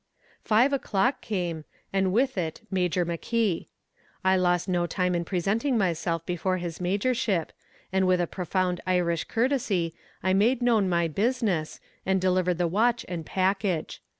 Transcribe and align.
Five 0.43 0.73
o'clock 0.73 1.21
came, 1.21 1.63
and 1.93 2.11
with 2.11 2.35
it 2.35 2.61
Major 2.71 3.05
McKee. 3.05 3.67
I 4.25 4.35
lost 4.35 4.67
no 4.67 4.87
time 4.87 5.13
in 5.13 5.23
presenting 5.23 5.77
myself 5.77 6.25
before 6.25 6.57
his 6.57 6.81
majorship, 6.81 7.53
and 7.93 8.07
with 8.07 8.19
a 8.19 8.25
profound 8.25 8.81
Irish 8.87 9.25
courtesy 9.25 9.93
I 10.23 10.33
made 10.33 10.59
known 10.63 10.89
my 10.89 11.07
business, 11.07 11.79
and 12.03 12.19
delivered 12.19 12.57
the 12.57 12.67
watch 12.67 13.05
and 13.07 13.23
package. 13.27 14.01